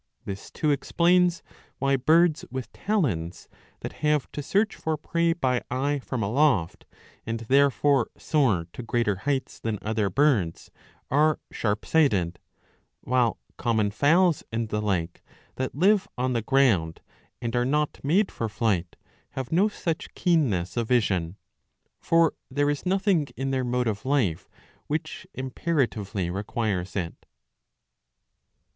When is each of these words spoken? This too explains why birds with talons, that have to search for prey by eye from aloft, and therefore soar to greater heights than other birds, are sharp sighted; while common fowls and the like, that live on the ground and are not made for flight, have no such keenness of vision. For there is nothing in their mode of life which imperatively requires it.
This 0.25 0.49
too 0.49 0.71
explains 0.71 1.43
why 1.77 1.95
birds 1.95 2.43
with 2.49 2.73
talons, 2.73 3.47
that 3.81 3.93
have 4.01 4.31
to 4.31 4.41
search 4.41 4.75
for 4.75 4.97
prey 4.97 5.31
by 5.31 5.61
eye 5.69 5.99
from 5.99 6.23
aloft, 6.23 6.85
and 7.23 7.41
therefore 7.41 8.09
soar 8.17 8.65
to 8.73 8.81
greater 8.81 9.15
heights 9.17 9.59
than 9.59 9.77
other 9.83 10.09
birds, 10.09 10.71
are 11.11 11.39
sharp 11.51 11.85
sighted; 11.85 12.39
while 13.01 13.37
common 13.57 13.91
fowls 13.91 14.43
and 14.51 14.69
the 14.69 14.81
like, 14.81 15.21
that 15.57 15.75
live 15.75 16.07
on 16.17 16.33
the 16.33 16.41
ground 16.41 17.01
and 17.39 17.55
are 17.55 17.63
not 17.63 17.99
made 18.03 18.31
for 18.31 18.49
flight, 18.49 18.95
have 19.33 19.51
no 19.51 19.67
such 19.67 20.15
keenness 20.15 20.75
of 20.77 20.87
vision. 20.87 21.37
For 21.99 22.33
there 22.49 22.71
is 22.71 22.87
nothing 22.87 23.27
in 23.37 23.51
their 23.51 23.63
mode 23.63 23.87
of 23.87 24.03
life 24.03 24.49
which 24.87 25.27
imperatively 25.35 26.31
requires 26.31 26.95
it. 26.95 27.27